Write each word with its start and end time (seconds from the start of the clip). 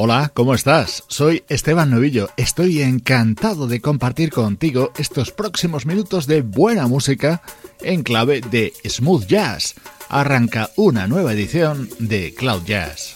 Hola, 0.00 0.30
¿cómo 0.32 0.54
estás? 0.54 1.02
Soy 1.08 1.42
Esteban 1.48 1.90
Novillo. 1.90 2.28
Estoy 2.36 2.82
encantado 2.82 3.66
de 3.66 3.80
compartir 3.80 4.30
contigo 4.30 4.92
estos 4.96 5.32
próximos 5.32 5.86
minutos 5.86 6.28
de 6.28 6.42
buena 6.42 6.86
música 6.86 7.42
en 7.80 8.04
clave 8.04 8.40
de 8.40 8.72
smooth 8.88 9.26
jazz. 9.26 9.74
Arranca 10.08 10.70
una 10.76 11.08
nueva 11.08 11.32
edición 11.32 11.90
de 11.98 12.32
Cloud 12.32 12.62
Jazz. 12.64 13.14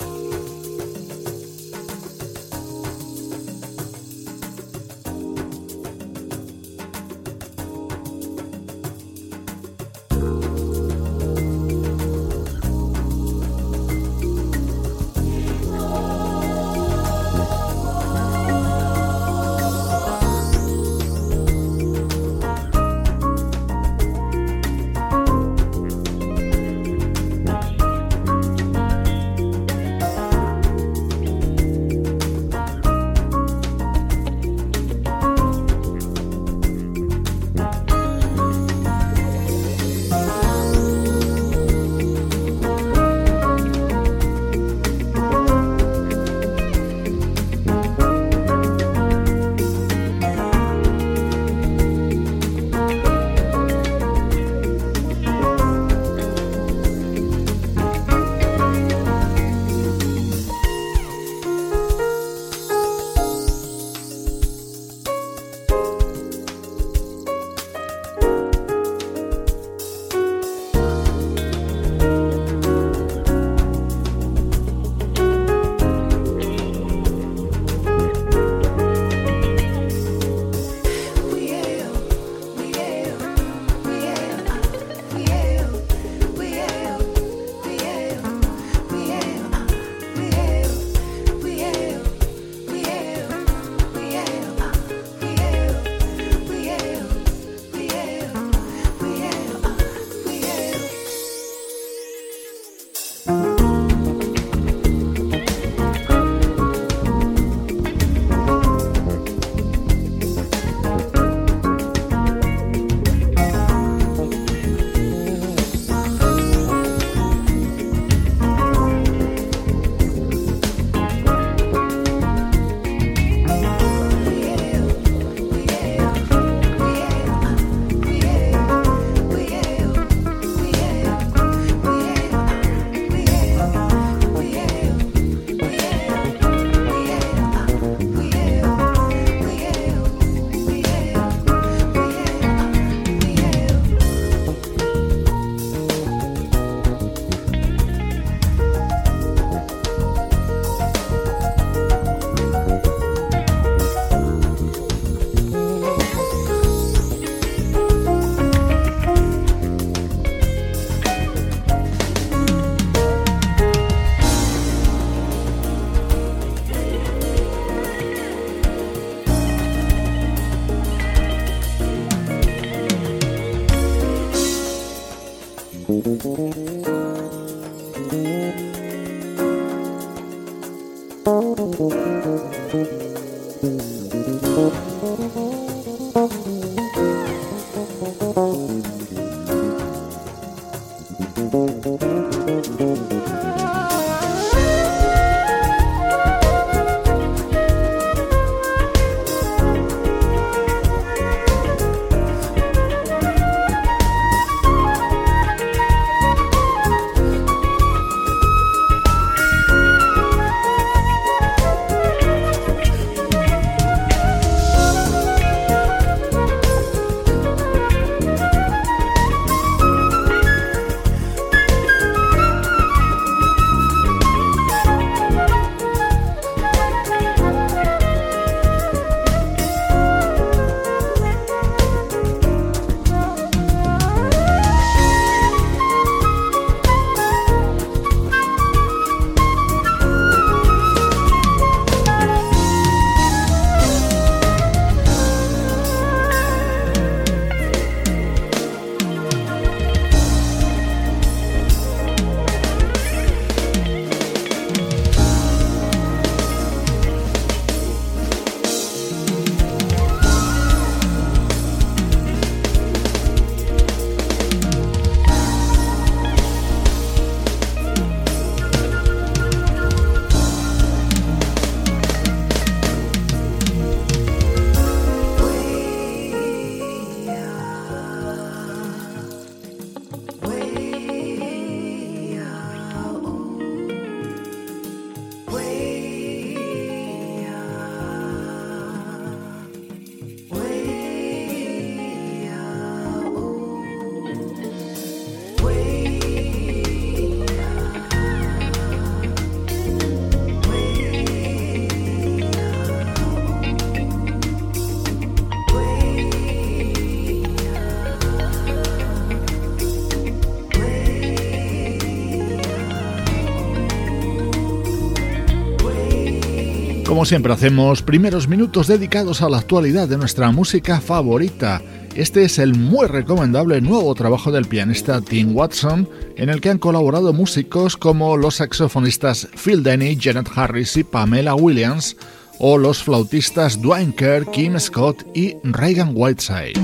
Como 317.22 317.28
siempre 317.28 317.52
hacemos 317.52 318.02
primeros 318.02 318.48
minutos 318.48 318.88
dedicados 318.88 319.42
a 319.42 319.48
la 319.48 319.58
actualidad 319.58 320.08
de 320.08 320.18
nuestra 320.18 320.50
música 320.50 321.00
favorita. 321.00 321.80
Este 322.16 322.42
es 322.42 322.58
el 322.58 322.74
muy 322.74 323.06
recomendable 323.06 323.80
nuevo 323.80 324.12
trabajo 324.16 324.50
del 324.50 324.64
pianista 324.64 325.20
Tim 325.20 325.54
Watson, 325.54 326.08
en 326.36 326.48
el 326.48 326.60
que 326.60 326.70
han 326.70 326.78
colaborado 326.78 327.32
músicos 327.32 327.96
como 327.96 328.36
los 328.36 328.56
saxofonistas 328.56 329.46
Phil 329.54 329.84
Denny, 329.84 330.18
Janet 330.20 330.48
Harris 330.52 330.96
y 330.96 331.04
Pamela 331.04 331.54
Williams, 331.54 332.16
o 332.58 332.76
los 332.76 333.04
flautistas 333.04 333.80
Dwayne 333.80 334.16
Kerr, 334.16 334.50
Kim 334.50 334.76
Scott 334.80 335.24
y 335.32 335.54
Reagan 335.62 336.10
Whiteside. 336.16 336.74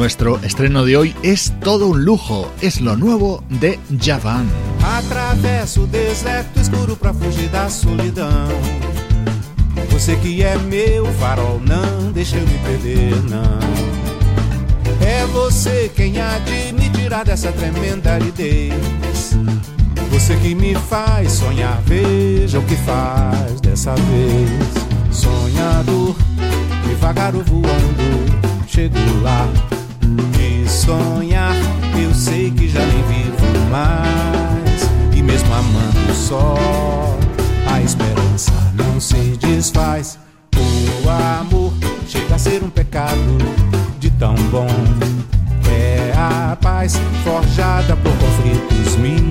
Nuestro 0.00 0.40
estreno 0.42 0.86
de 0.86 0.96
hoy 0.96 1.14
es 1.22 1.52
todo 1.60 1.88
un 1.88 2.06
lujo, 2.06 2.50
es 2.62 2.80
lo 2.80 2.96
nuevo 2.96 3.44
de 3.50 3.78
Javan. 4.00 4.48
Atravesso 4.82 5.82
o 5.82 5.86
deserto 5.86 6.58
escuro 6.58 6.96
pra 6.96 7.12
fugir 7.12 7.50
da 7.50 7.68
solidão. 7.68 8.48
Você 9.90 10.16
que 10.16 10.42
é 10.42 10.56
meu 10.56 11.04
farol, 11.20 11.60
não 11.66 12.10
deixa 12.12 12.38
eu 12.38 12.46
me 12.46 12.58
perder, 12.60 13.14
não. 13.24 13.58
É 15.06 15.26
você 15.26 15.92
quem 15.94 16.18
há 16.18 16.38
de 16.38 16.72
me 16.72 16.88
tirar 16.88 17.26
dessa 17.26 17.52
tremenda 17.52 18.14
aridez. 18.14 19.36
Você 20.10 20.34
que 20.36 20.54
me 20.54 20.74
faz 20.76 21.32
sonhar, 21.32 21.78
veja 21.84 22.58
o 22.58 22.62
que 22.62 22.76
faz 22.76 23.60
dessa 23.60 23.94
vez. 23.94 25.14
Sonhador, 25.14 26.16
devagar 26.88 27.32
voando, 27.32 28.66
chego 28.66 28.96
lá 29.22 29.46
só, 36.30 36.54
a 37.66 37.82
esperança 37.82 38.52
não 38.74 39.00
se 39.00 39.36
desfaz. 39.38 40.16
O 41.04 41.08
amor 41.40 41.72
chega 42.06 42.36
a 42.36 42.38
ser 42.38 42.62
um 42.62 42.70
pecado 42.70 43.36
de 43.98 44.10
tão 44.10 44.36
bom. 44.52 44.68
É 45.68 46.12
a 46.16 46.56
paz 46.56 46.94
forjada 47.24 47.96
por 47.96 48.12
conflitos 48.12 48.94
mil, 48.98 49.24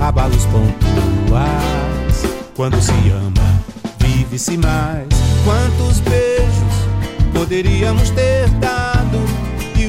abalos 0.00 0.44
pontuais. 0.46 1.44
Quando 2.56 2.82
se 2.82 2.92
ama, 3.10 3.62
vive-se 4.00 4.56
mais. 4.56 5.06
Quantos 5.44 6.00
beijos 6.00 7.32
poderíamos 7.32 8.10
ter 8.10 8.48
dado? 8.58 8.96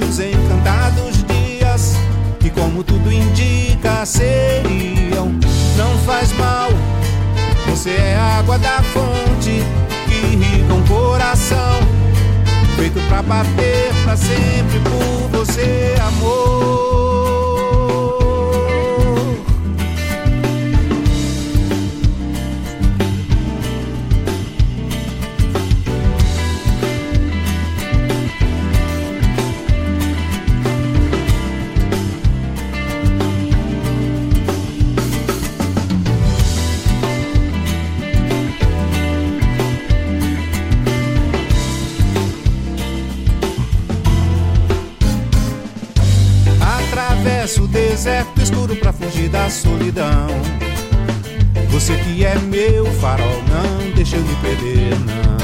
os 0.08 0.20
encantados 0.20 1.24
dias 1.26 1.96
que, 2.40 2.50
como 2.50 2.84
tudo 2.84 3.12
indica, 3.12 4.06
seriam. 4.06 4.97
Não 5.78 5.96
faz 6.00 6.34
mal, 6.34 6.70
você 7.68 7.92
é 7.92 8.18
água 8.40 8.58
da 8.58 8.82
fonte 8.82 9.64
que 10.08 10.16
irriga 10.16 10.74
um 10.74 10.84
coração. 10.88 11.80
Feito 12.76 13.00
pra 13.08 13.22
bater 13.22 13.94
pra 14.04 14.18
sempre 14.18 14.80
por 14.80 15.40
você, 15.40 15.96
amor. 16.08 17.07
Deserto 47.68 48.42
escuro 48.42 48.76
pra 48.76 48.92
fugir 48.92 49.30
da 49.30 49.50
solidão. 49.50 50.28
Você 51.70 51.96
que 51.98 52.26
é 52.26 52.36
meu 52.40 52.86
farol, 52.94 53.44
não 53.50 53.92
deixa 53.96 54.16
eu 54.16 54.24
me 54.24 54.36
perder, 54.36 54.98
não. 55.00 55.38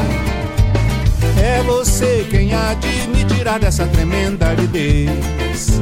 É 1.44 1.62
você 1.64 2.26
quem 2.30 2.54
há 2.54 2.74
de 2.74 3.08
me 3.10 3.24
tirar 3.26 3.60
dessa 3.60 3.86
tremenda 3.86 4.48
aridez. 4.48 5.82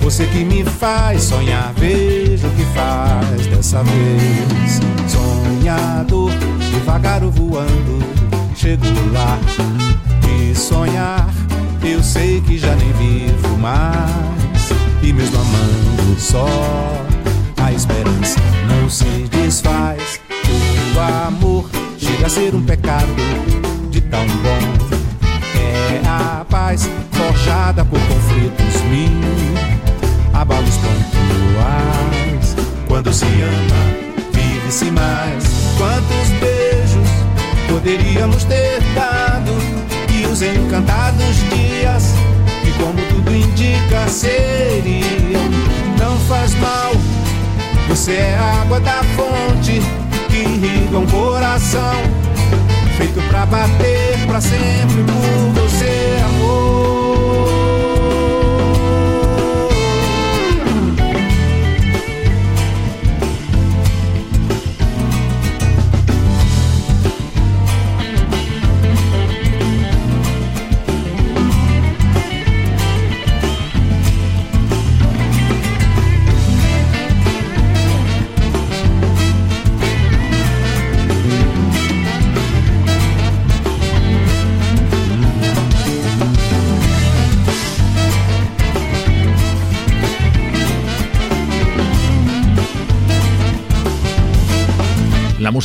Você 0.00 0.24
que 0.26 0.44
me 0.44 0.64
faz 0.64 1.24
sonhar, 1.24 1.72
veja 1.76 2.46
o 2.46 2.50
que 2.52 2.64
faz 2.74 3.46
dessa 3.48 3.82
vez. 3.82 4.80
Sonhador, 5.08 6.30
devagar 6.70 7.20
voando, 7.20 7.98
chego 8.54 8.86
lá. 9.12 9.38
E 10.28 10.54
sonhar, 10.54 11.28
eu 11.82 12.02
sei 12.02 12.40
que 12.40 12.56
já 12.56 12.74
nem 12.76 12.92
vivo 12.92 13.58
mais. 13.58 14.35
E 15.06 15.12
mesmo 15.12 15.38
amando 15.40 16.18
só, 16.18 16.44
a 17.62 17.72
esperança 17.72 18.40
não 18.66 18.90
se 18.90 19.04
desfaz. 19.30 20.20
O 20.96 21.26
amor 21.28 21.70
chega 21.96 22.26
a 22.26 22.28
ser 22.28 22.56
um 22.56 22.62
pecado 22.64 23.14
de 23.88 24.00
tão 24.00 24.26
bom. 24.26 24.58
É 25.54 26.02
a 26.08 26.44
paz 26.50 26.90
forjada 27.12 27.84
por 27.84 28.00
conflitos 28.00 28.82
mil, 28.90 29.22
abalos 30.34 30.74
pontuais. 30.78 32.56
Quando 32.88 33.12
se 33.12 33.26
ama, 33.26 34.32
vive-se 34.32 34.90
mais. 34.90 35.44
Quantos 35.78 36.28
beijos 36.40 37.08
poderíamos 37.68 38.42
ter 38.42 38.82
dado? 38.92 39.52
E 40.12 40.26
os 40.26 40.42
encantados 40.42 41.36
tudo 41.48 41.65
indica, 43.36 44.08
seriam. 44.08 45.42
Não 45.98 46.16
faz 46.20 46.54
mal, 46.56 46.92
você 47.88 48.12
é 48.12 48.38
água 48.60 48.80
da 48.80 49.02
fonte 49.16 49.80
que 50.28 50.36
irriga 50.36 50.98
um 50.98 51.06
coração. 51.06 51.96
Feito 52.96 53.20
pra 53.28 53.46
bater 53.46 54.18
pra 54.26 54.40
sempre 54.40 55.04
por 55.04 55.62
você, 55.62 56.18
amor. 56.24 57.75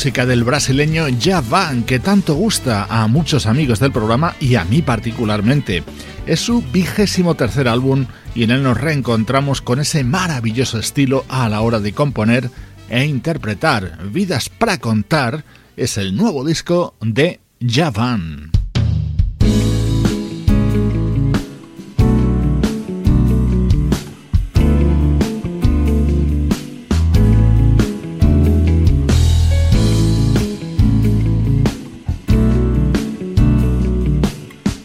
Música 0.02 0.26
del 0.26 0.44
brasileño 0.44 1.06
Javan, 1.22 1.84
que 1.84 2.00
tanto 2.00 2.34
gusta 2.34 2.88
a 2.90 3.06
muchos 3.06 3.46
amigos 3.46 3.80
del 3.80 3.92
programa 3.92 4.36
y 4.40 4.56
a 4.56 4.66
mí 4.66 4.82
particularmente. 4.82 5.84
Es 6.26 6.40
su 6.40 6.64
vigésimo 6.64 7.36
tercer 7.36 7.68
álbum 7.68 8.08
y 8.34 8.42
en 8.42 8.50
él 8.50 8.64
nos 8.64 8.82
reencontramos 8.82 9.62
con 9.62 9.80
ese 9.80 10.04
maravilloso 10.04 10.80
estilo 10.80 11.24
a 11.30 11.48
la 11.50 11.62
hora 11.62 11.80
de 11.80 11.94
componer 11.94 12.50
e 12.90 13.06
interpretar. 13.06 14.00
Vidas 14.12 14.50
para 14.50 14.80
contar 14.80 15.44
es 15.78 16.00
el 16.00 16.16
nuevo 16.16 16.44
disco 16.44 16.96
de 17.00 17.40
Javan. 17.64 18.61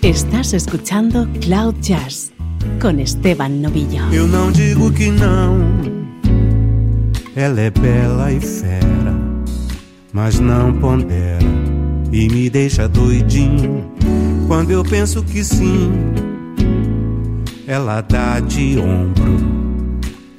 Estás 0.06 0.52
escuchando 0.52 1.28
Cloud 1.40 1.80
Jazz 1.80 2.30
con 2.80 3.00
Esteban 3.00 3.60
Novillo. 3.60 4.08
Eu 4.12 4.28
não 4.28 4.52
digo 4.52 4.92
que 4.92 5.10
não, 5.10 5.58
ela 7.34 7.60
é 7.60 7.70
bela 7.70 8.30
e 8.30 8.38
fera, 8.38 9.12
mas 10.12 10.38
não 10.38 10.72
pondera 10.74 11.44
e 12.12 12.28
me 12.28 12.48
deixa 12.48 12.86
doidinho 12.86 13.84
quando 14.46 14.70
eu 14.70 14.84
penso 14.84 15.24
que 15.24 15.42
sim. 15.42 15.90
Ela 17.66 18.00
dá 18.00 18.38
de 18.38 18.78
ombro 18.78 19.36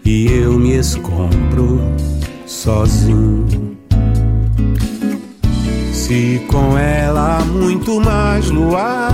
e 0.06 0.28
eu 0.28 0.58
me 0.58 0.78
escombro 0.78 1.82
sozinho. 2.46 3.67
Se 6.08 6.40
com 6.48 6.78
ela 6.78 7.40
há 7.40 7.44
muito 7.44 8.00
mais 8.00 8.50
luar, 8.50 9.12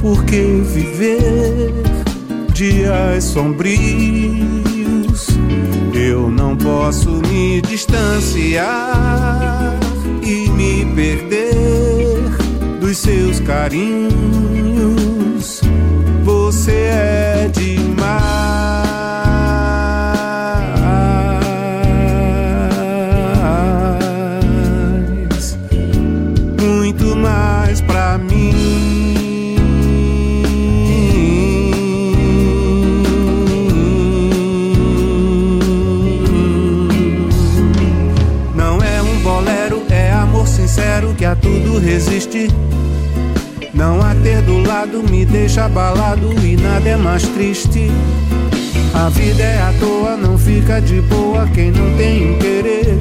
por 0.00 0.24
que 0.24 0.62
viver 0.64 1.74
dias 2.54 3.24
sombrios? 3.24 3.68
Eu 5.92 6.30
não 6.30 6.56
posso 6.56 7.10
me 7.28 7.60
distanciar 7.60 8.68
e 10.22 10.48
me 10.48 10.86
perder 10.94 12.22
dos 12.80 12.96
seus 12.96 13.38
carinhos. 13.40 14.10
Você 16.24 16.72
é 16.72 17.50
demais. 17.52 18.89
Resiste. 41.90 42.46
Não 43.74 44.00
há 44.00 44.14
ter 44.14 44.42
do 44.42 44.62
lado 44.62 45.02
me 45.10 45.24
deixa 45.24 45.64
abalado 45.64 46.32
e 46.46 46.56
nada 46.56 46.88
é 46.88 46.96
mais 46.96 47.26
triste. 47.28 47.88
A 48.94 49.08
vida 49.08 49.42
é 49.42 49.60
à 49.60 49.72
toa, 49.80 50.16
não 50.16 50.38
fica 50.38 50.80
de 50.80 51.00
boa 51.00 51.48
quem 51.48 51.72
não 51.72 51.96
tem 51.96 52.30
um 52.30 52.38
querer. 52.38 52.96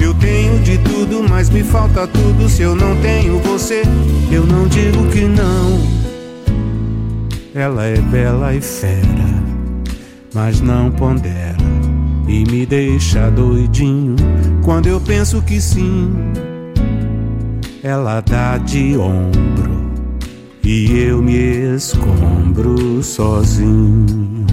Eu 0.00 0.12
tenho 0.14 0.58
de 0.60 0.78
tudo, 0.78 1.24
mas 1.28 1.50
me 1.50 1.62
falta 1.62 2.06
tudo. 2.08 2.48
Se 2.48 2.62
eu 2.62 2.74
não 2.74 2.96
tenho 2.96 3.38
você, 3.38 3.82
eu 4.30 4.44
não 4.44 4.66
digo 4.66 5.06
que 5.12 5.20
não. 5.20 5.80
Ela 7.54 7.84
é 7.86 8.00
bela 8.00 8.54
e 8.54 8.60
fera, 8.60 9.28
mas 10.34 10.60
não 10.60 10.90
pondera 10.90 11.56
e 12.26 12.44
me 12.44 12.66
deixa 12.66 13.30
doidinho 13.30 14.16
quando 14.62 14.86
eu 14.86 15.00
penso 15.00 15.40
que 15.42 15.60
sim 15.60 16.12
ela 17.82 18.20
dá 18.20 18.58
de 18.58 18.96
ombro 18.96 19.78
e 20.64 20.98
eu 20.98 21.22
me 21.22 21.76
escombro 21.76 23.02
sozinho. 23.02 24.46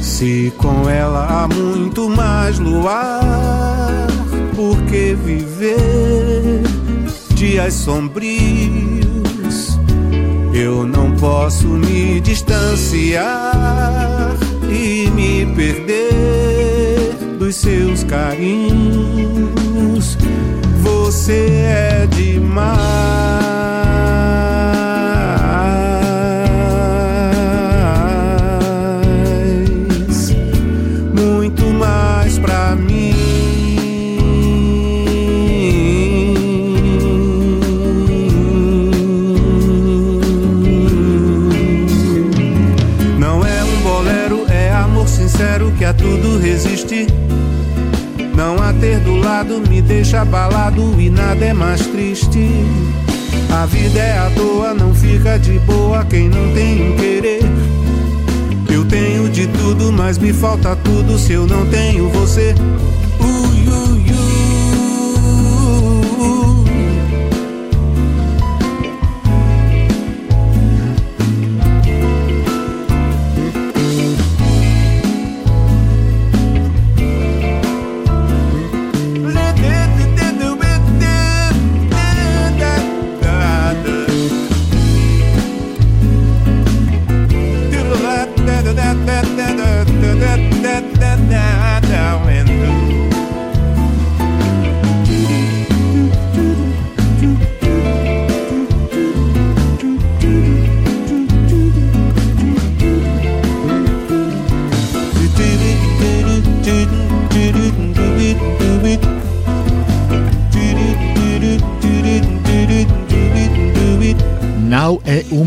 Se 0.00 0.52
com 0.58 0.88
ela 0.88 1.26
há 1.26 1.48
muito 1.48 2.08
mais 2.08 2.58
luar, 2.58 4.06
por 4.54 4.76
que 4.82 5.14
viver 5.14 6.62
dias 7.34 7.74
sombrios? 7.74 8.92
Eu 10.52 10.86
não 10.86 11.10
posso 11.16 11.66
me 11.66 12.20
distanciar 12.20 13.26
e 14.70 15.10
me 15.10 15.46
perder 15.56 17.14
dos 17.38 17.56
seus 17.56 18.04
carinhos 18.04 19.61
você 21.22 21.46
é 21.68 22.06
demais, 22.10 22.66
muito 31.14 31.64
mais 31.74 32.40
pra 32.40 32.74
mim. 32.74 33.14
Não 43.16 43.46
é 43.46 43.62
um 43.62 43.80
bolero, 43.84 44.44
é 44.50 44.72
amor 44.72 45.06
sincero 45.06 45.70
que 45.78 45.84
a 45.84 45.94
tudo 45.94 46.36
resiste 46.38 47.06
não 48.34 48.56
há 48.56 48.72
ter 48.72 48.98
do 49.00 49.14
lado 49.16 49.60
me 49.68 49.81
deixa 49.92 50.22
abalado 50.22 50.98
e 50.98 51.10
nada 51.10 51.44
é 51.44 51.52
mais 51.52 51.86
triste. 51.86 52.48
A 53.52 53.66
vida 53.66 54.00
é 54.00 54.18
à 54.18 54.30
toa, 54.30 54.72
não 54.72 54.94
fica 54.94 55.38
de 55.38 55.58
boa 55.60 56.02
quem 56.06 56.30
não 56.30 56.54
tem 56.54 56.90
um 56.90 56.96
querer. 56.96 57.42
Eu 58.72 58.86
tenho 58.86 59.28
de 59.28 59.46
tudo, 59.48 59.92
mas 59.92 60.16
me 60.16 60.32
falta 60.32 60.74
tudo 60.76 61.18
se 61.18 61.34
eu 61.34 61.46
não 61.46 61.66
tenho 61.66 62.08
você. 62.08 62.54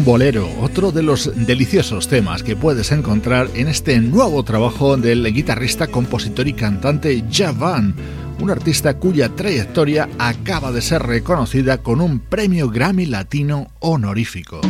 Bolero, 0.06 0.48
otro 0.62 0.92
de 0.92 1.02
los 1.02 1.32
deliciosos 1.48 2.08
temas 2.08 2.44
que 2.44 2.56
puedes 2.56 2.92
encontrar 2.92 3.50
en 3.56 3.68
este 3.68 4.00
nuevo 4.00 4.44
trabajo 4.44 4.98
del 4.98 5.26
guitarrista, 5.34 5.88
compositor 5.88 6.48
y 6.48 6.54
cantante 6.54 7.24
Javan, 7.32 7.96
un 8.40 8.52
artista 8.52 9.00
cuya 9.00 9.30
trayectoria 9.30 10.08
acaba 10.20 10.72
de 10.72 10.84
ser 10.84 11.02
reconocida 11.02 11.80
con 11.80 12.02
un 12.02 12.20
premio 12.20 12.70
Grammy 12.70 13.08
Latino 13.08 13.72
honorífico. 13.80 14.62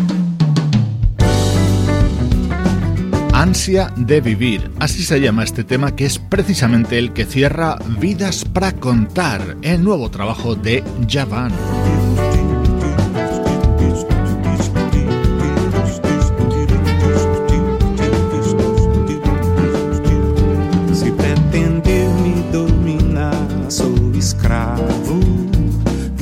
Ansia 3.33 3.91
de 3.97 4.21
vivir, 4.21 4.71
así 4.79 5.03
se 5.03 5.19
llama 5.19 5.43
este 5.43 5.65
tema 5.65 5.97
que 5.97 6.05
es 6.05 6.17
precisamente 6.17 6.97
el 6.97 7.11
que 7.11 7.25
cierra 7.25 7.77
Vidas 7.99 8.45
para 8.45 8.71
contar, 8.71 9.57
el 9.63 9.83
nuevo 9.83 10.09
trabajo 10.09 10.55
de 10.55 10.81
Javan. 11.09 11.51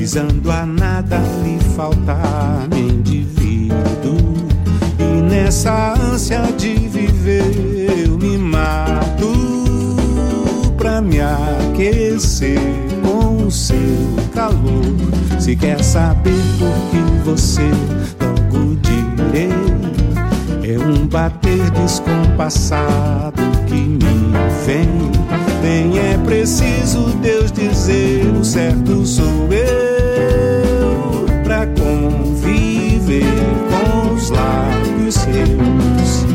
Visando 0.03 0.51
a 0.51 0.65
nada 0.65 1.17
lhe 1.45 1.57
faltar, 1.77 2.67
me 2.69 2.89
indivíduo. 2.89 4.35
E 4.99 5.21
nessa 5.21 5.93
ânsia 5.93 6.41
de 6.57 6.73
viver, 6.73 8.03
eu 8.05 8.17
me 8.17 8.37
mato 8.37 9.31
pra 10.75 10.99
me 10.99 11.21
aquecer 11.21 12.59
com 13.01 13.45
o 13.45 13.49
seu 13.49 13.77
calor. 14.33 14.83
Se 15.39 15.55
quer 15.55 15.81
saber 15.81 16.35
por 16.59 16.75
que 16.91 17.23
você 17.23 17.61
logo 18.19 18.75
direi, 18.81 19.53
é 20.69 20.77
um 20.79 21.07
bater 21.07 21.71
descompassado 21.71 23.41
que 23.67 23.75
me 23.75 23.99
vem. 24.65 25.13
Nem 25.61 25.97
é 25.97 26.17
preciso 26.25 27.03
Deus 27.21 27.53
dizer 27.53 28.25
o 28.35 28.43
certo 28.43 29.05
sou 29.05 29.47
eu 29.49 29.92
lábios 34.33 35.15
seus. 35.15 36.25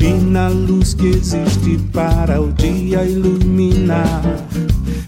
E 0.00 0.12
na 0.14 0.48
luz 0.48 0.94
que 0.94 1.06
existe 1.08 1.78
para 1.92 2.40
o 2.40 2.52
dia 2.52 3.04
iluminar, 3.04 4.22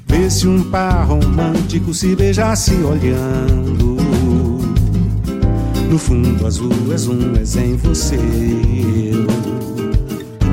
vê 0.06 0.30
se 0.30 0.46
um 0.46 0.62
par 0.70 1.06
romântico 1.06 1.92
se 1.94 2.14
beijasse 2.14 2.74
olhando. 2.82 3.96
No 5.90 5.98
fundo 5.98 6.46
azul 6.46 6.72
és 6.92 7.06
um, 7.06 7.36
és 7.36 7.56
em 7.56 7.76
você. 7.76 8.18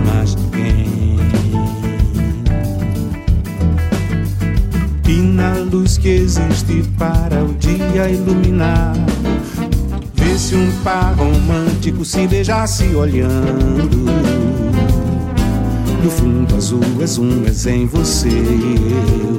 Mais 0.05 0.35
ninguém. 0.35 1.19
E 5.07 5.21
na 5.21 5.53
luz 5.71 5.97
que 5.97 6.09
existe 6.09 6.83
para 6.97 7.43
o 7.43 7.53
dia 7.55 8.09
iluminar 8.09 8.93
Vê 10.22 10.38
se 10.38 10.56
um 10.56 10.72
par 10.84 11.16
romântico 11.16 12.06
se 12.06 12.28
beijasse 12.28 12.94
olhando. 12.94 14.06
No 16.04 16.12
fundo 16.12 16.56
azul 16.56 16.80
és 17.00 17.18
um, 17.18 17.44
és 17.46 17.66
em 17.66 17.88
você 17.88 18.30
eu. 18.30 19.38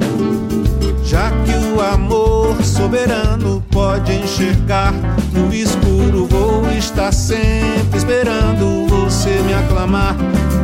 Já 1.05 1.31
que 1.45 1.53
o 1.53 1.81
amor 1.81 2.61
soberano 2.65 3.63
pode 3.71 4.13
enxergar 4.13 4.93
no 5.33 5.55
escuro, 5.55 6.27
vou 6.27 6.69
estar 6.73 7.13
sempre 7.13 7.99
esperando 7.99 8.87
você 8.89 9.31
me 9.43 9.55
aclamar, 9.55 10.17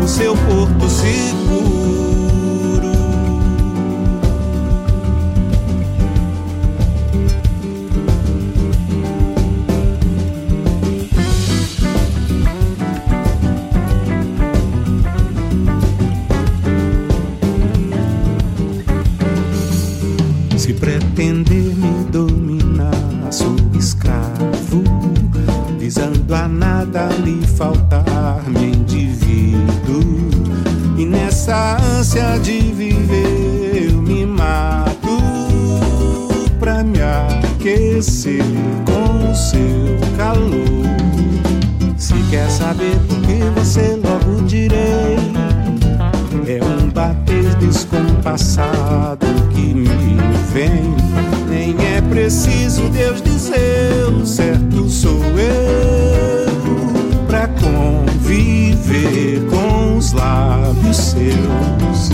o 0.02 0.08
seu 0.08 0.34
porto 0.36 0.88
seguro. 0.88 2.17
Pretender 21.28 21.74
me 21.76 22.04
dominar, 22.10 22.90
sou 23.30 23.54
escravo, 23.78 24.82
visando 25.78 26.34
a 26.34 26.48
nada 26.48 27.08
lhe 27.22 27.46
faltar, 27.46 28.42
me 28.48 28.68
indivíduo. 28.68 30.30
E 30.96 31.04
nessa 31.04 31.76
ânsia 31.76 32.38
de 32.38 32.58
viver, 32.72 33.90
eu 33.90 34.00
me 34.00 34.24
mato 34.24 35.18
pra 36.58 36.82
me 36.82 36.98
aquecer 37.02 38.42
com 38.86 39.34
seu 39.34 40.16
calor. 40.16 40.88
Se 41.98 42.14
quer 42.30 42.48
saber 42.48 42.98
por 43.06 43.20
que 43.20 43.38
você 43.54 44.00
logo 44.02 44.46
direi, 44.46 45.18
é 46.46 46.64
um 46.64 46.88
bater 46.88 47.54
descompassado 47.56 48.87
Deus 52.98 53.22
dizer, 53.22 54.12
o 54.12 54.26
certo 54.26 54.90
sou 54.90 55.22
eu 55.38 56.48
pra 57.28 57.46
conviver 57.46 59.40
com 59.48 59.96
os 59.96 60.12
lábios 60.12 60.96
seus. 60.96 62.10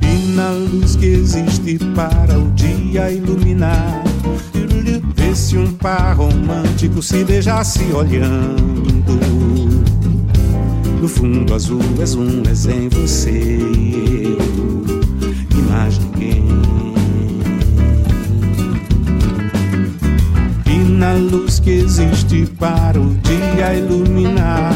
E 0.00 0.28
na 0.34 0.50
luz 0.52 0.96
que 0.96 1.04
existe 1.04 1.78
para 1.94 2.38
o 2.38 2.50
dia 2.52 3.10
iluminar. 3.10 4.02
Vê 5.14 5.34
se 5.34 5.58
um 5.58 5.70
par 5.72 6.16
romântico 6.16 7.02
se 7.02 7.22
beijasse 7.22 7.84
olhando. 7.92 9.20
No 11.02 11.06
fundo 11.06 11.54
azul 11.54 11.82
és 12.00 12.14
um, 12.14 12.42
és 12.48 12.64
em 12.64 12.88
você 12.88 13.30
e 13.30 14.38
eu, 14.38 14.73
luz 21.16 21.60
que 21.60 21.70
existe 21.70 22.46
para 22.58 23.00
o 23.00 23.14
dia 23.22 23.74
iluminar. 23.74 24.72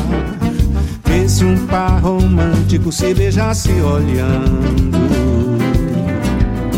Vê 1.04 1.28
se 1.28 1.44
um 1.44 1.66
par 1.66 2.00
romântico 2.00 2.92
se 2.92 3.14
beijasse 3.14 3.72
olhando. 3.80 4.98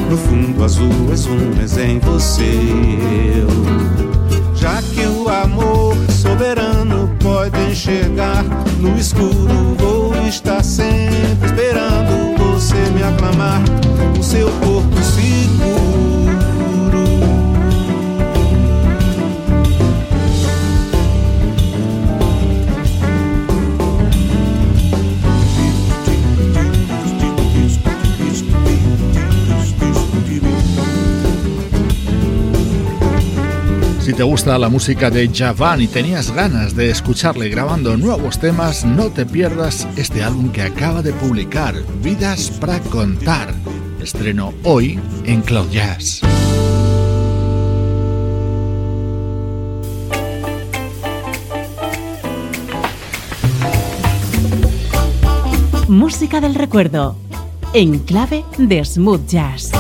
No 0.09 0.17
fundo 0.17 0.65
azul 0.65 1.09
és 1.11 1.27
um, 1.27 1.61
és 1.63 1.79
em 1.79 1.99
você. 1.99 2.59
Já 4.55 4.83
que 4.83 5.07
o 5.07 5.29
amor 5.29 5.97
soberano 6.11 7.11
pode 7.21 7.59
enxergar 7.71 8.45
no 8.79 8.97
escuro, 8.99 9.77
vou 9.79 10.15
estar 10.27 10.63
sempre 10.63 11.47
esperando 11.47 12.37
você 12.39 12.77
me 12.95 13.03
aclamar. 13.03 13.63
O 14.19 14.23
seu 14.23 14.51
corpo 14.51 15.03
seguro 15.03 15.80
Si 34.11 34.17
te 34.17 34.25
gusta 34.25 34.59
la 34.59 34.69
música 34.69 35.09
de 35.09 35.31
Javan 35.33 35.83
y 35.83 35.87
tenías 35.87 36.33
ganas 36.33 36.75
de 36.75 36.91
escucharle 36.91 37.49
grabando 37.49 37.97
nuevos 37.97 38.41
temas, 38.41 38.85
no 38.85 39.09
te 39.11 39.25
pierdas 39.25 39.87
este 39.97 40.25
álbum 40.25 40.51
que 40.51 40.63
acaba 40.63 41.01
de 41.01 41.13
publicar, 41.13 41.77
Vidas 42.03 42.51
para 42.51 42.81
Contar. 42.81 43.55
Estreno 44.03 44.53
hoy 44.65 44.99
en 45.27 45.43
Cloud 45.43 45.71
Jazz. 45.71 46.23
Música 55.87 56.41
del 56.41 56.57
recuerdo, 56.57 57.15
en 57.75 58.01
clave 58.01 58.45
de 58.59 58.85
smooth 58.85 59.25
jazz. 59.29 59.71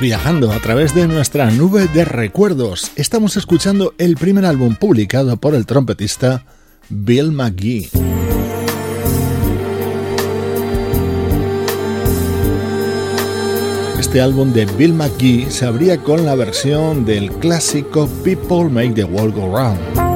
Viajando 0.00 0.50
a 0.50 0.58
través 0.60 0.94
de 0.94 1.06
nuestra 1.06 1.50
nube 1.50 1.86
de 1.88 2.04
recuerdos. 2.04 2.90
Estamos 2.96 3.36
escuchando 3.36 3.94
el 3.98 4.16
primer 4.16 4.46
álbum 4.46 4.74
publicado 4.74 5.36
por 5.36 5.54
el 5.54 5.66
trompetista 5.66 6.44
Bill 6.88 7.32
McGee. 7.32 7.90
Este 13.98 14.20
álbum 14.22 14.52
de 14.52 14.64
Bill 14.64 14.94
McGee 14.94 15.50
se 15.50 15.66
abría 15.66 15.98
con 15.98 16.24
la 16.24 16.34
versión 16.34 17.04
del 17.04 17.30
clásico 17.32 18.08
People 18.24 18.70
Make 18.70 18.94
the 18.94 19.04
World 19.04 19.34
Go 19.34 19.54
Round. 19.54 20.09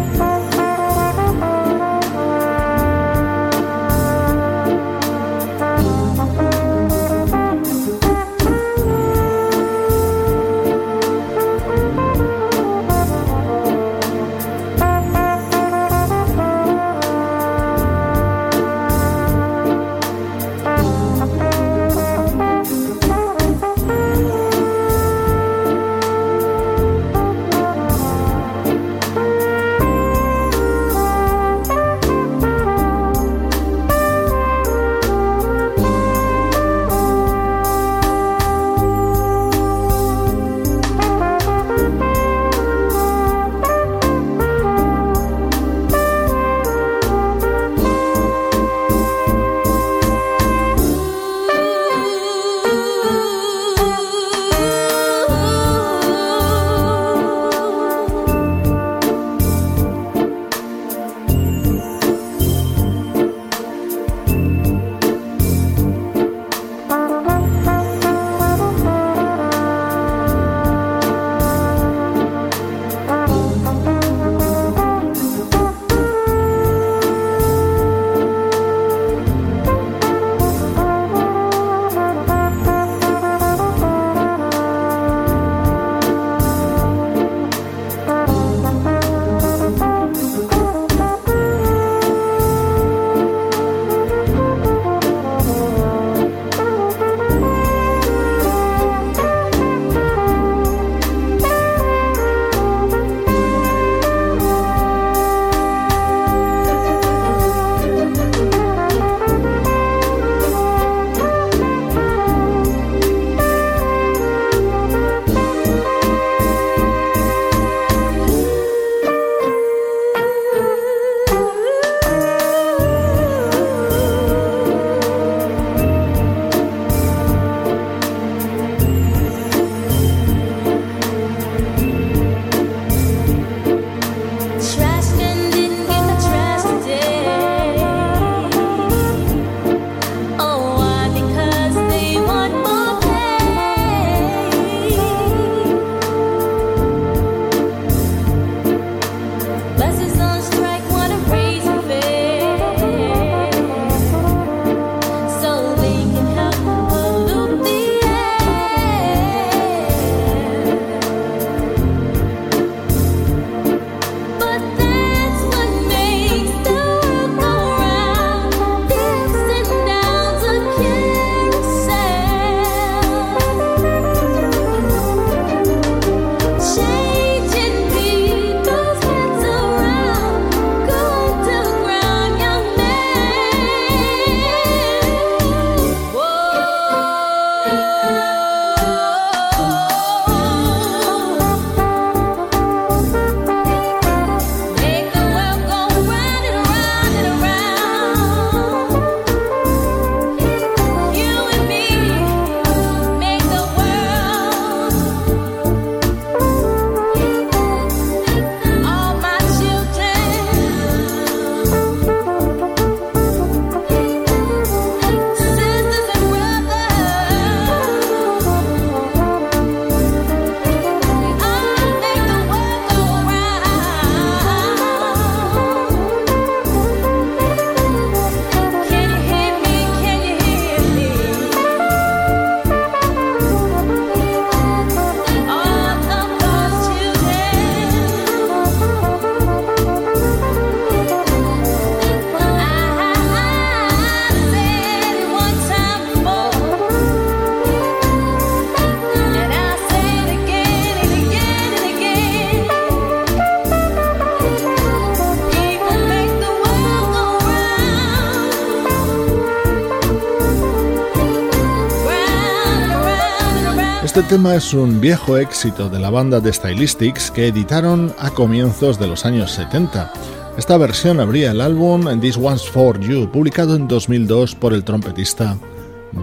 Tema 264.35 264.57
es 264.57 264.75
un 264.75 265.01
viejo 265.01 265.37
éxito 265.37 265.89
de 265.89 266.01
la 266.01 266.11
banda 266.11 266.41
de 266.41 266.53
Stylistics 266.53 267.31
que 267.31 267.47
editaron 267.47 268.13
a 268.19 268.31
comienzos 268.31 268.99
de 268.99 269.07
los 269.07 269.25
años 269.25 269.53
70. 269.53 270.13
Esta 270.59 270.77
versión 270.77 271.21
abría 271.21 271.53
el 271.53 271.61
álbum 271.61 272.21
This 272.21 272.37
One's 272.37 272.69
For 272.69 272.99
You, 272.99 273.31
publicado 273.31 273.77
en 273.77 273.87
2002 273.87 274.57
por 274.57 274.73
el 274.73 274.83
trompetista 274.83 275.57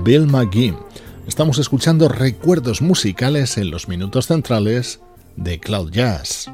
Bill 0.03 0.27
McGee. 0.27 0.75
Estamos 1.25 1.57
escuchando 1.57 2.09
recuerdos 2.09 2.81
musicales 2.81 3.57
en 3.57 3.71
los 3.71 3.87
minutos 3.87 4.27
centrales 4.27 4.99
de 5.37 5.61
Cloud 5.61 5.91
Jazz. 5.91 6.51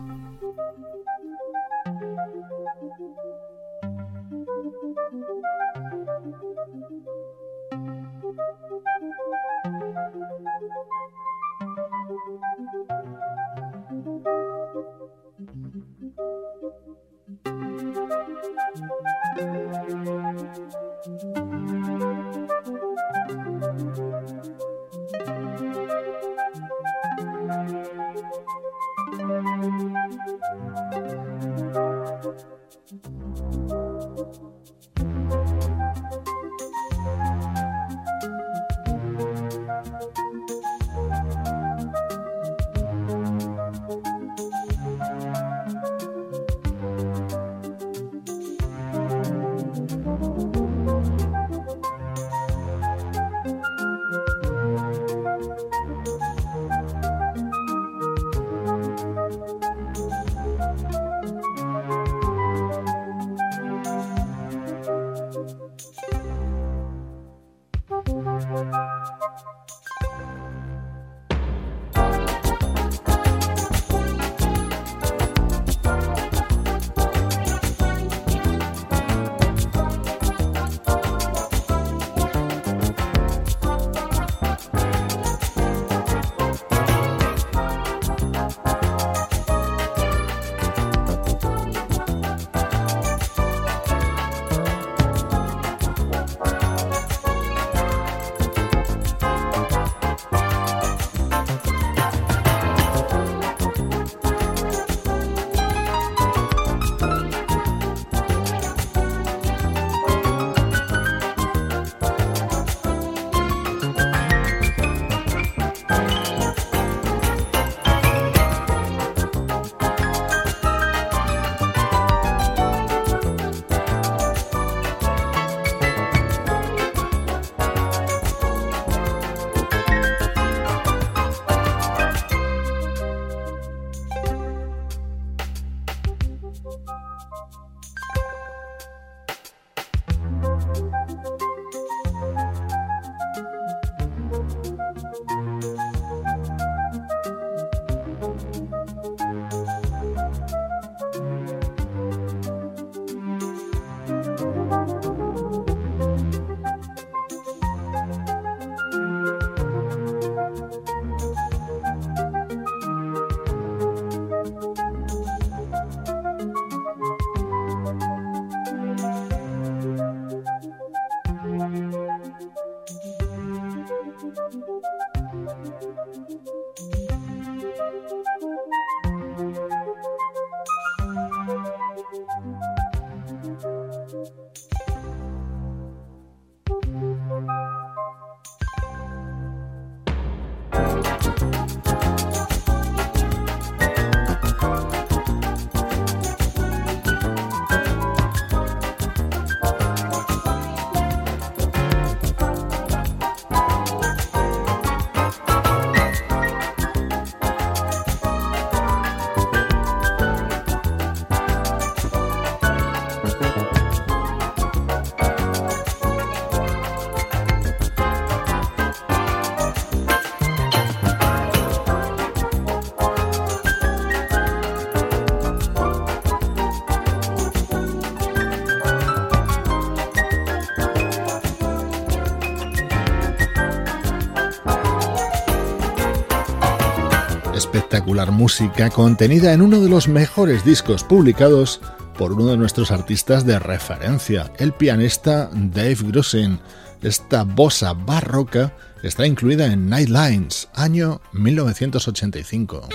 Música 238.26 238.90
contenida 238.90 239.54
en 239.54 239.62
uno 239.62 239.80
de 239.80 239.90
los 239.90 240.08
mejores 240.08 240.66
discos 240.66 241.04
publicados 241.04 241.80
por 242.18 242.34
uno 242.34 242.48
de 242.48 242.58
nuestros 242.58 242.92
artistas 242.92 243.46
de 243.46 243.60
referencia, 243.60 244.52
el 244.58 244.74
pianista 244.74 245.50
Dave 245.54 245.98
Grusin. 246.02 246.60
Esta 247.02 247.44
bossa 247.44 247.94
barroca 247.94 248.76
está 249.04 249.28
incluida 249.28 249.68
en 249.68 249.88
Nightlines, 249.88 250.68
año 250.74 251.22
1985. 251.32 252.90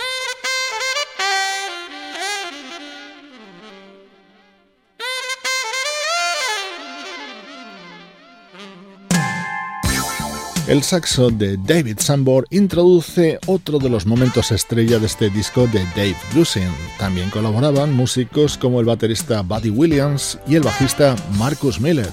El 10.73 10.83
saxo 10.83 11.29
de 11.29 11.59
David 11.59 11.99
Sambor 11.99 12.47
introduce 12.49 13.39
otro 13.45 13.79
de 13.79 13.91
los 13.91 14.07
momentos 14.07 14.53
estrella 14.53 14.99
de 14.99 15.05
este 15.05 15.29
disco 15.29 15.67
de 15.67 15.85
Dave 15.95 16.17
Grusin. 16.33 16.67
También 16.99 17.29
colaboraban 17.29 17.93
músicos 17.93 18.57
como 18.57 18.81
el 18.81 18.87
baterista 18.87 19.43
Buddy 19.43 19.69
Williams 19.69 20.39
y 20.47 20.55
el 20.55 20.63
bajista 20.63 21.15
Marcus 21.37 21.79
Miller. 21.79 22.09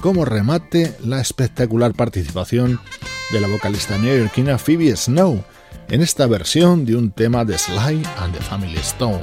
Como 0.00 0.24
remate, 0.24 0.96
la 1.04 1.20
espectacular 1.20 1.92
participación 1.92 2.80
de 3.30 3.42
la 3.42 3.48
vocalista 3.48 3.98
neoyorquina 3.98 4.56
Phoebe 4.56 4.96
Snow 4.96 5.44
en 5.90 6.00
esta 6.00 6.26
versión 6.26 6.86
de 6.86 6.96
un 6.96 7.10
tema 7.10 7.44
de 7.44 7.58
Sly 7.58 8.02
and 8.16 8.32
the 8.32 8.42
Family 8.42 8.78
Stone. 8.78 9.20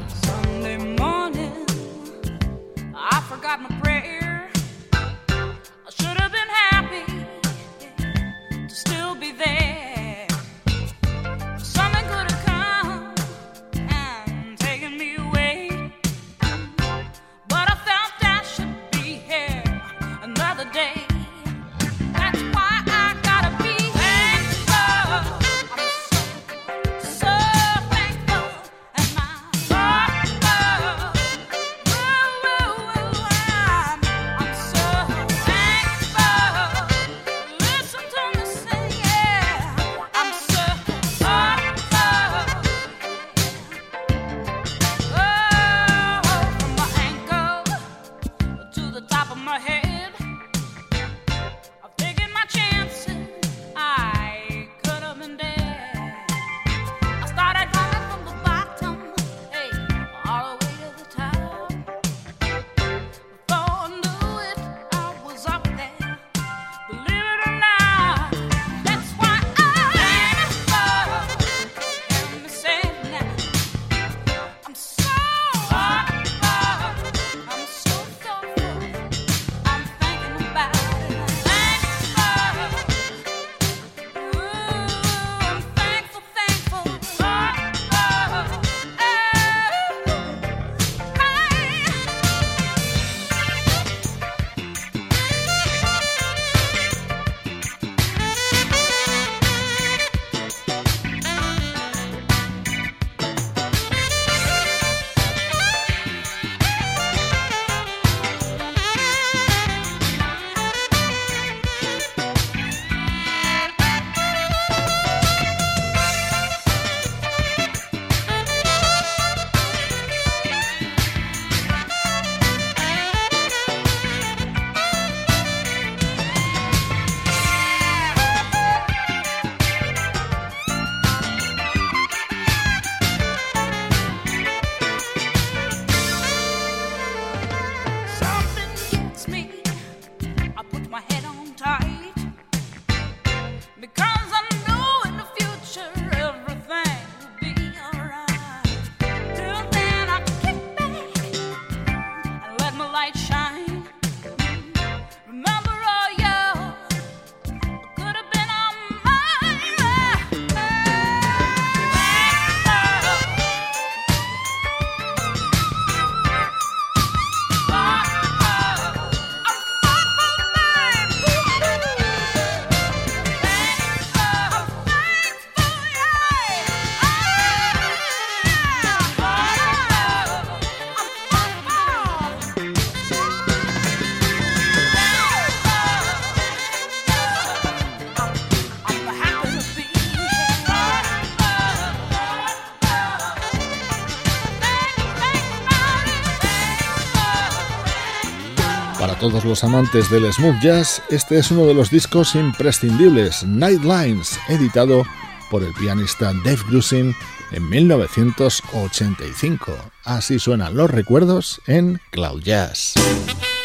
Los 199.46 199.64
amantes 199.64 200.10
del 200.10 200.34
smooth 200.34 200.60
jazz, 200.62 201.02
este 201.10 201.38
es 201.38 201.52
uno 201.52 201.66
de 201.66 201.74
los 201.74 201.90
discos 201.90 202.36
imprescindibles, 202.36 203.44
Nightlines, 203.44 204.38
editado 204.50 205.06
por 205.50 205.64
el 205.64 205.74
pianista 205.74 206.34
Dave 206.44 206.60
Grusin 206.68 207.16
en 207.52 207.70
1985. 207.70 209.74
Así 210.04 210.40
suenan 210.40 210.76
los 210.76 210.90
recuerdos 210.90 211.62
en 211.68 212.02
Cloud 212.12 212.42
Jazz. 212.42 212.96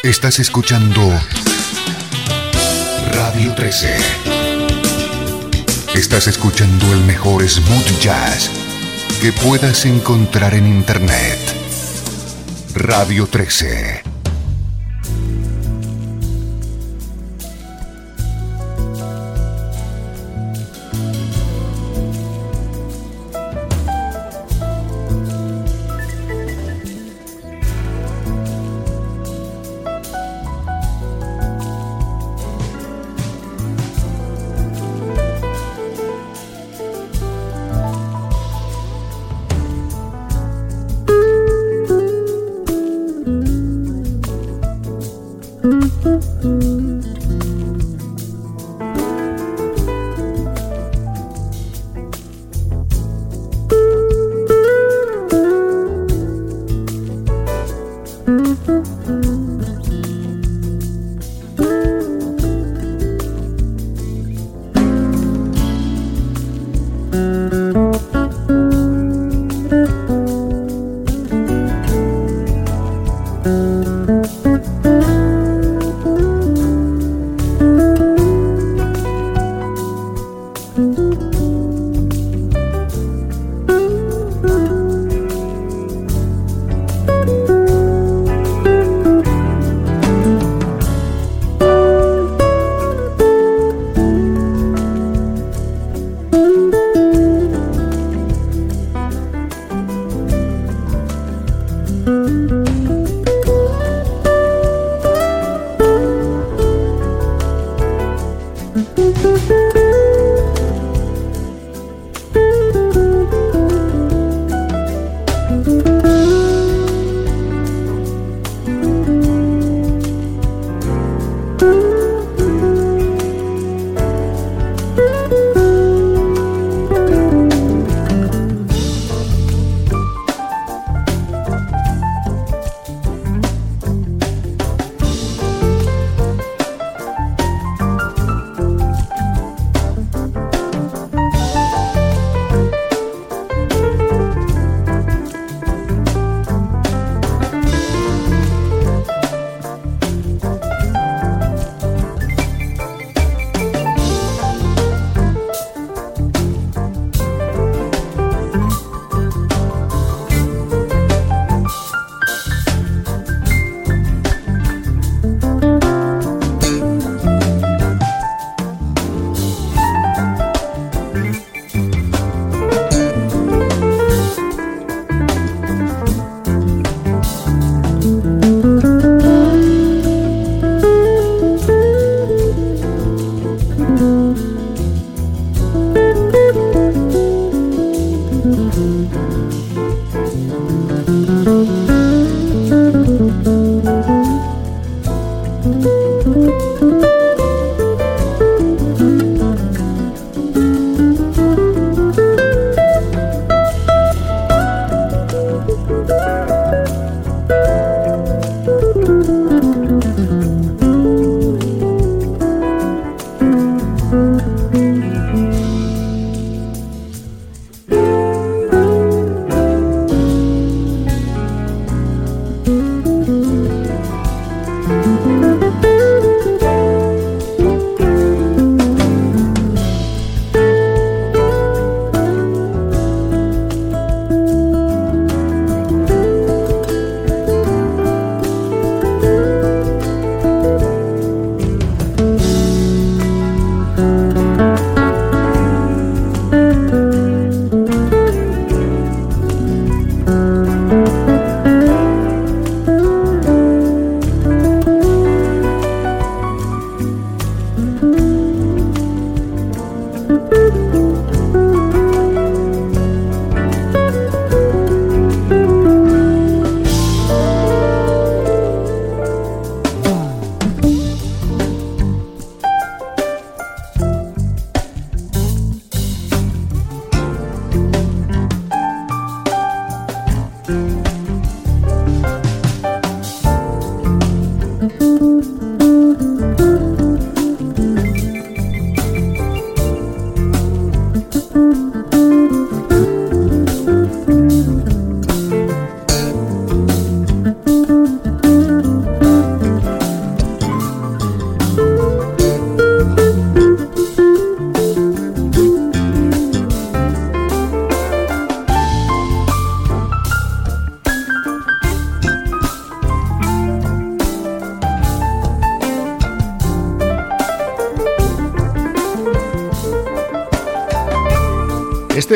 Estás 0.02 0.38
escuchando 0.38 1.00
Radio 3.12 3.54
13. 3.54 3.96
Estás 5.94 6.28
escuchando 6.28 6.92
el 6.92 7.00
mejor 7.04 7.48
smooth 7.48 8.00
jazz 8.00 8.50
que 9.20 9.32
puedas 9.32 9.86
encontrar 9.86 10.54
en 10.54 10.66
Internet. 10.66 11.38
Radio 12.74 13.26
13. 13.26 14.09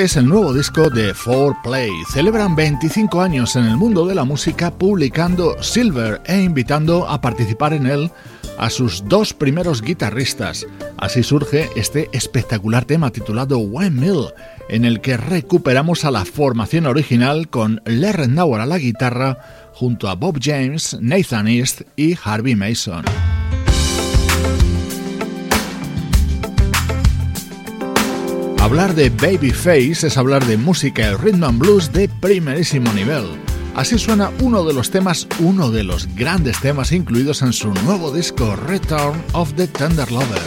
Es 0.05 0.17
el 0.17 0.29
nuevo 0.29 0.53
disco 0.53 0.91
de 0.91 1.15
4Play. 1.15 1.91
Celebran 2.13 2.55
25 2.55 3.23
años 3.23 3.57
en 3.57 3.65
el 3.65 3.79
mundo 3.79 4.07
de 4.07 4.15
la 4.15 4.25
música 4.25 4.71
publicando 4.71 5.63
Silver 5.63 6.21
e 6.27 6.43
invitando 6.43 7.09
a 7.09 7.23
participar 7.23 7.73
en 7.73 7.87
él 7.87 8.11
a 8.59 8.69
sus 8.69 9.09
dos 9.09 9.33
primeros 9.33 9.81
guitarristas. 9.81 10.67
Así 10.99 11.23
surge 11.23 11.71
este 11.75 12.11
espectacular 12.13 12.85
tema 12.85 13.11
titulado 13.11 13.59
One 13.59 13.93
Mill, 13.93 14.27
en 14.69 14.85
el 14.85 15.01
que 15.01 15.17
recuperamos 15.17 16.05
a 16.05 16.11
la 16.11 16.27
formación 16.27 16.87
original 16.87 17.49
con 17.49 17.81
Lerren 17.87 18.35
Nauer 18.35 18.61
a 18.61 18.67
la 18.67 18.79
guitarra 18.79 19.39
junto 19.73 20.11
a 20.11 20.17
Bob 20.17 20.39
James, 20.39 20.99
Nathan 21.01 21.49
East 21.49 21.83
y 21.97 22.15
Harvey 22.23 22.55
Mason. 22.55 23.05
Hablar 28.65 28.95
de 28.95 29.11
Babyface 29.11 30.07
es 30.07 30.17
hablar 30.17 30.47
de 30.47 30.57
música 30.57 31.11
y 31.11 31.15
rhythm 31.17 31.45
and 31.45 31.59
blues 31.59 31.93
de 31.93 32.09
primerísimo 32.09 32.91
nivel. 32.95 33.27
Así 33.75 33.99
suena 33.99 34.31
uno 34.41 34.65
de 34.65 34.73
los 34.73 34.91
temas, 34.91 35.29
uno 35.39 35.71
de 35.71 35.85
los 35.85 36.09
grandes 36.15 36.59
temas 36.61 36.91
incluidos 36.91 37.43
en 37.43 37.53
su 37.53 37.75
nuevo 37.85 38.11
disco 38.11 38.57
Return 38.57 39.23
of 39.35 39.53
the 39.57 39.67
Tender 39.67 40.11
Lover. 40.11 40.41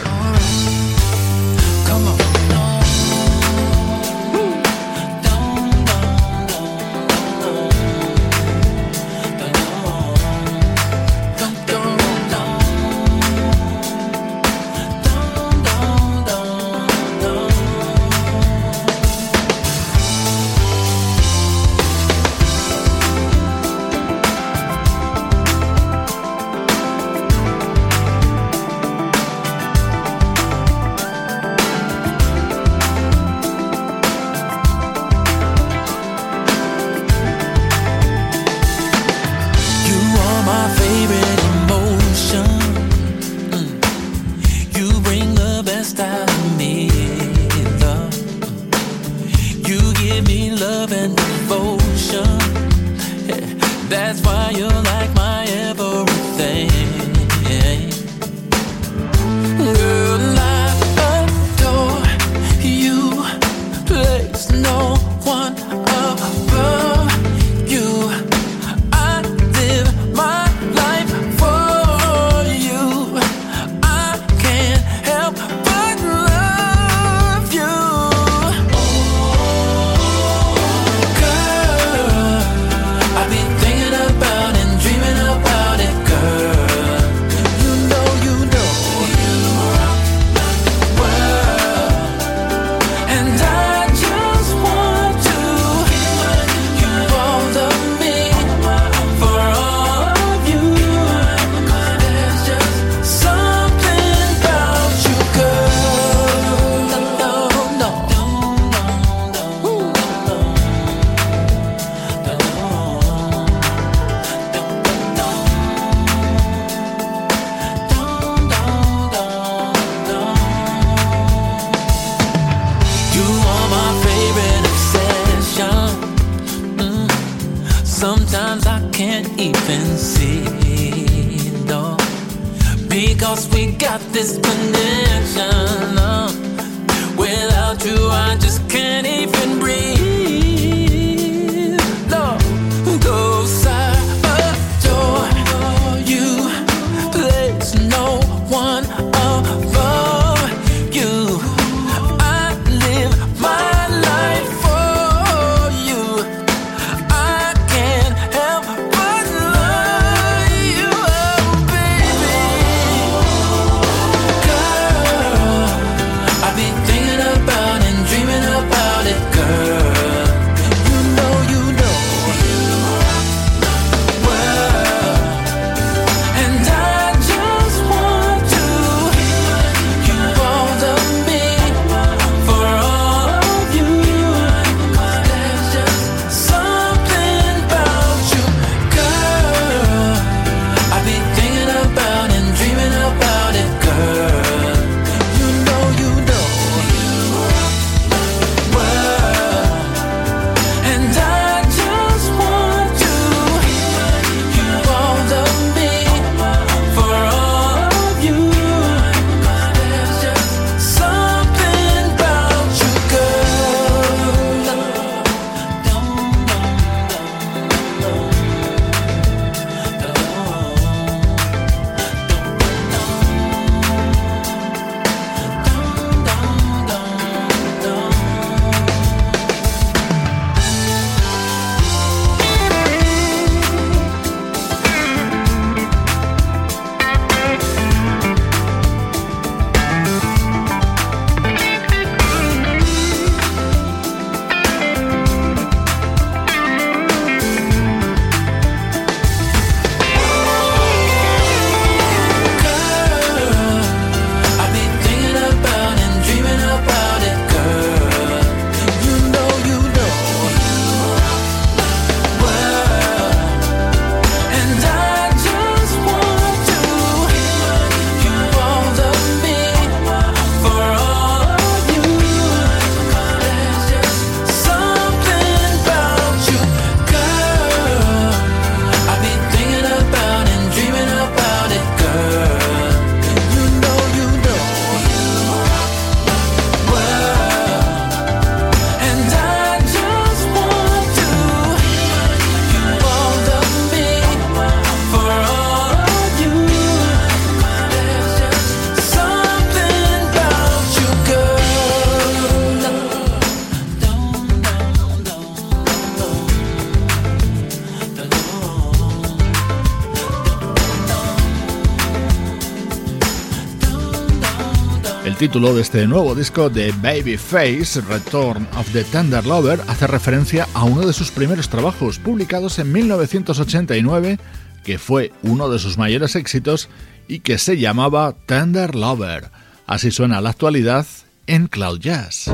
Título 315.48 315.74
de 315.74 315.80
este 315.80 316.06
nuevo 316.06 316.34
disco 316.34 316.68
de 316.68 316.92
Babyface, 317.00 318.02
Return 318.02 318.68
of 318.76 318.92
the 318.92 319.02
Tender 319.04 319.46
Lover, 319.46 319.80
hace 319.88 320.06
referencia 320.06 320.68
a 320.74 320.84
uno 320.84 321.06
de 321.06 321.14
sus 321.14 321.30
primeros 321.30 321.70
trabajos 321.70 322.18
publicados 322.18 322.78
en 322.78 322.92
1989, 322.92 324.38
que 324.84 324.98
fue 324.98 325.32
uno 325.42 325.70
de 325.70 325.78
sus 325.78 325.96
mayores 325.96 326.36
éxitos 326.36 326.90
y 327.28 327.40
que 327.40 327.56
se 327.56 327.78
llamaba 327.78 328.34
Tender 328.44 328.94
Lover. 328.94 329.50
Así 329.86 330.10
suena 330.10 330.42
la 330.42 330.50
actualidad 330.50 331.06
en 331.46 331.66
Cloud 331.66 331.98
Jazz. 331.98 332.50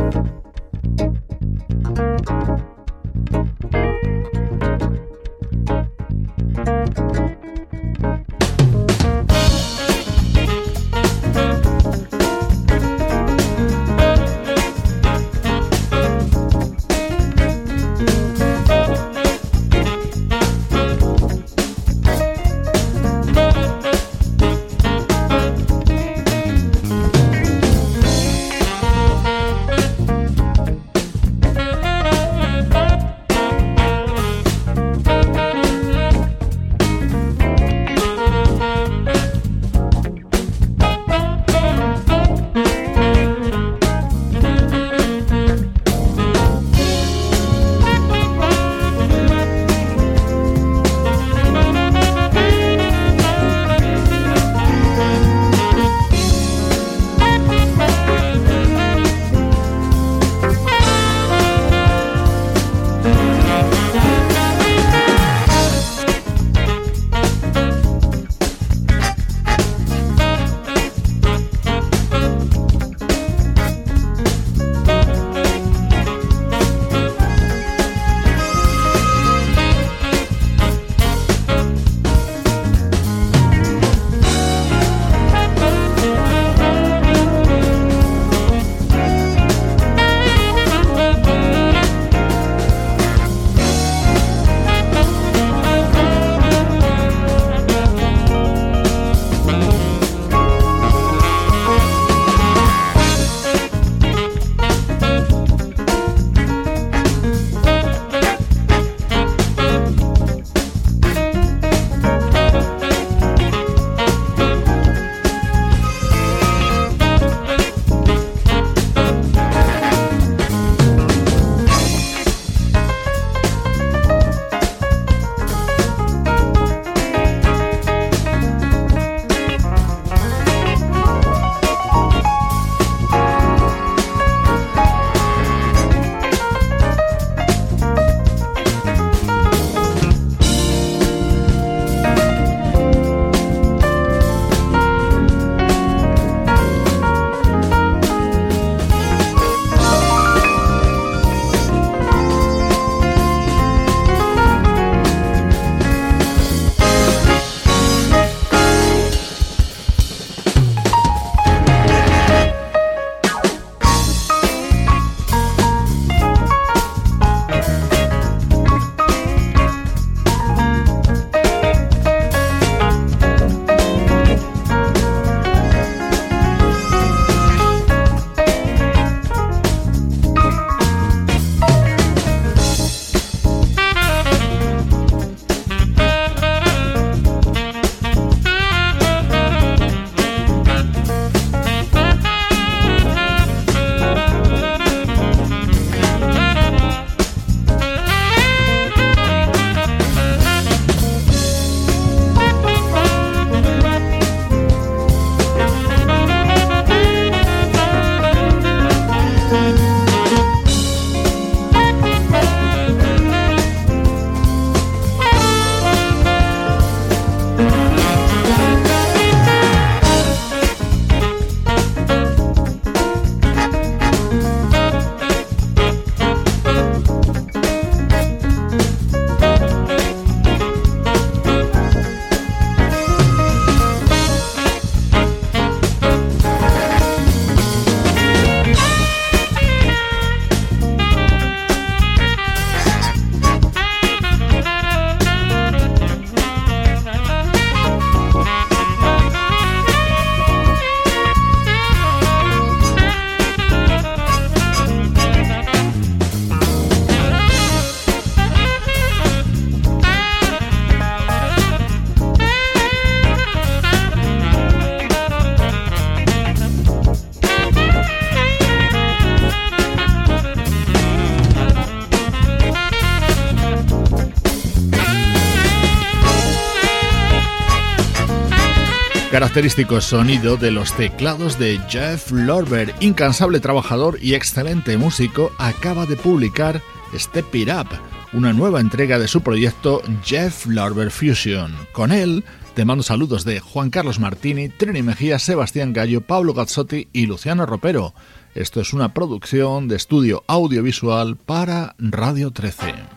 Característico 279.35 280.01
sonido 280.01 280.57
de 280.57 280.70
los 280.70 280.93
teclados 280.93 281.59
de 281.59 281.80
Jeff 281.89 282.30
Lorber, 282.30 282.95
incansable 283.01 283.59
trabajador 283.59 284.16
y 284.22 284.35
excelente 284.35 284.97
músico, 284.97 285.51
acaba 285.59 286.07
de 286.07 286.14
publicar 286.14 286.80
Step 287.12 287.53
It 287.53 287.68
Up, 287.68 287.89
una 288.32 288.53
nueva 288.53 288.80
entrega 288.80 289.18
de 289.18 289.26
su 289.26 289.41
proyecto 289.41 290.03
Jeff 290.22 290.66
Lorber 290.66 291.11
Fusion. 291.11 291.74
Con 291.91 292.12
él 292.12 292.45
te 292.76 292.85
mando 292.85 293.03
saludos 293.03 293.45
de 293.45 293.59
Juan 293.59 293.91
Carlos 293.91 294.20
Martini, 294.20 294.68
Trini 294.68 295.03
Mejía, 295.03 295.41
Sebastián 295.41 295.93
Gallo, 295.93 296.20
Pablo 296.20 296.55
Gazzotti 296.55 297.09
y 297.12 297.26
Luciano 297.26 297.66
Ropero. 297.66 298.14
Esto 298.55 298.80
es 298.80 298.93
una 298.93 299.14
producción 299.14 299.89
de 299.89 299.97
estudio 299.97 300.45
audiovisual 300.47 301.35
para 301.35 301.97
Radio 301.99 302.53
13. 302.53 303.14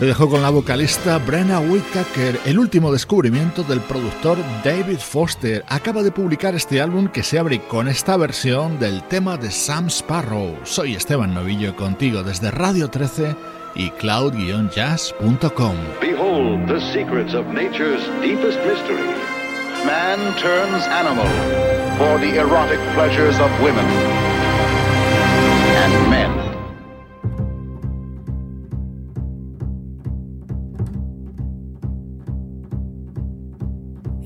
Te 0.00 0.06
dejo 0.06 0.30
con 0.30 0.40
la 0.40 0.48
vocalista 0.48 1.18
Brenna 1.18 1.60
Whitaker, 1.60 2.40
el 2.46 2.58
último 2.58 2.90
descubrimiento 2.90 3.62
del 3.62 3.80
productor 3.80 4.38
David 4.64 4.96
Foster. 4.96 5.62
Acaba 5.68 6.02
de 6.02 6.10
publicar 6.10 6.54
este 6.54 6.80
álbum 6.80 7.06
que 7.08 7.22
se 7.22 7.38
abre 7.38 7.60
con 7.60 7.86
esta 7.86 8.16
versión 8.16 8.78
del 8.78 9.02
tema 9.02 9.36
de 9.36 9.50
Sam 9.50 9.88
Sparrow. 9.88 10.56
Soy 10.62 10.94
Esteban 10.94 11.34
Novillo 11.34 11.76
contigo 11.76 12.22
desde 12.22 12.50
Radio 12.50 12.88
13 12.88 13.36
y 13.74 13.90
cloud-jazz.com. 13.90 15.76
Behold 16.00 16.66
the 16.66 16.80
secrets 16.94 17.34
of 17.34 17.44
nature's 17.48 18.00
deepest 18.22 18.58
mystery. 18.64 19.04
Man 19.84 20.34
turns 20.36 20.86
animal 20.86 21.28
for 21.98 22.18
the 22.20 22.38
erotic 22.38 22.80
pleasures 22.94 23.38
of 23.38 23.50
women. 23.60 23.84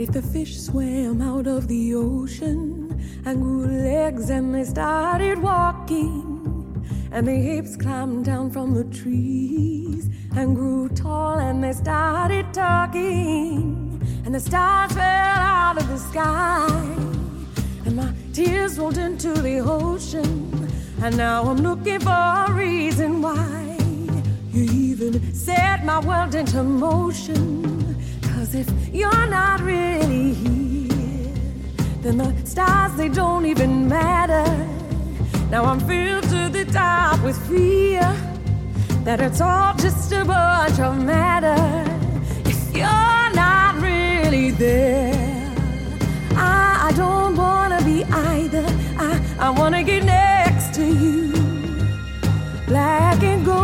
If 0.04 0.12
the 0.12 0.20
fish 0.20 0.60
swam 0.60 1.22
out 1.22 1.46
of 1.46 1.66
the 1.66 1.94
ocean 1.94 3.02
and 3.24 3.40
grew 3.40 3.64
legs 3.66 4.28
and 4.28 4.54
they 4.54 4.64
started 4.64 5.40
walking, 5.40 6.84
and 7.10 7.26
the 7.26 7.32
apes 7.32 7.74
climbed 7.74 8.26
down 8.26 8.50
from 8.50 8.74
the 8.74 8.84
trees 8.84 10.10
and 10.36 10.54
grew 10.54 10.90
tall 10.90 11.38
and 11.38 11.64
they 11.64 11.72
started 11.72 12.52
talking, 12.52 13.98
and 14.26 14.34
the 14.34 14.40
stars 14.40 14.92
fell 14.92 15.40
out 15.56 15.78
of 15.78 15.88
the 15.88 15.96
sky, 15.96 16.68
and 17.86 17.96
my 17.96 18.12
tears 18.34 18.78
rolled 18.78 18.98
into 18.98 19.32
the 19.32 19.60
ocean, 19.60 20.70
and 21.02 21.16
now 21.16 21.44
I'm 21.44 21.62
looking 21.62 22.00
for 22.00 22.10
a 22.10 22.52
reason 22.52 23.22
why 23.22 23.78
you 24.52 24.64
even 24.64 25.32
set 25.32 25.82
my 25.82 25.98
world 25.98 26.34
into 26.34 26.62
motion. 26.62 27.83
If 28.56 28.94
you're 28.94 29.26
not 29.26 29.62
really 29.62 30.32
here, 30.32 31.34
then 32.02 32.18
the 32.18 32.32
stars, 32.46 32.94
they 32.96 33.08
don't 33.08 33.46
even 33.46 33.88
matter. 33.88 34.46
Now 35.50 35.64
I'm 35.64 35.80
filled 35.80 36.22
to 36.34 36.48
the 36.48 36.64
top 36.72 37.20
with 37.24 37.36
fear 37.48 38.02
that 39.02 39.20
it's 39.20 39.40
all 39.40 39.74
just 39.74 40.12
a 40.12 40.24
bunch 40.24 40.78
of 40.78 41.04
matter. 41.04 41.58
If 42.48 42.76
you're 42.76 43.30
not 43.34 43.82
really 43.82 44.52
there, 44.52 45.52
I, 46.36 46.90
I 46.90 46.92
don't 46.96 47.36
wanna 47.36 47.82
be 47.82 48.04
either. 48.04 48.64
I, 48.96 49.20
I 49.40 49.50
wanna 49.50 49.82
get 49.82 50.04
next 50.04 50.74
to 50.74 50.84
you. 50.86 51.32
Black 52.68 53.20
and 53.24 53.44
gold, 53.44 53.63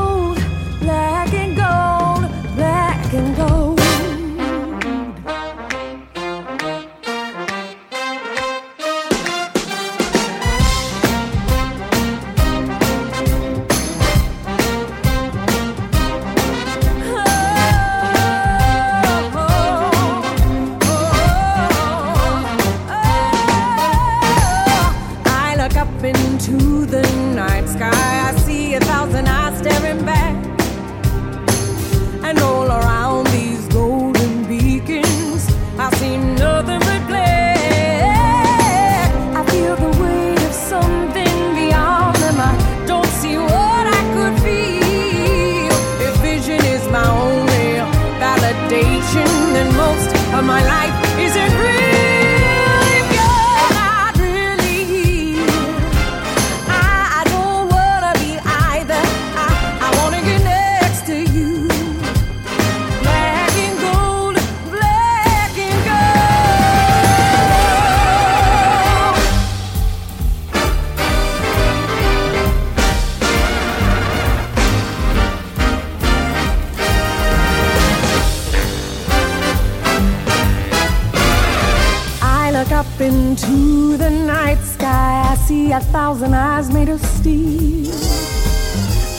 into 83.01 83.97
the 83.97 84.11
night 84.11 84.59
sky, 84.63 85.31
I 85.31 85.35
see 85.37 85.73
a 85.73 85.81
thousand 85.81 86.35
eyes 86.35 86.71
made 86.71 86.89
of 86.89 87.01
steel. 87.01 87.95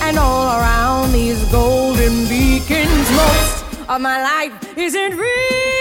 And 0.02 0.18
all 0.20 0.60
around 0.60 1.14
these 1.14 1.44
golden 1.52 2.28
beacons, 2.28 3.12
most 3.12 3.66
of 3.90 4.02
my 4.02 4.22
life 4.22 4.78
isn't 4.78 5.18
real. 5.18 5.81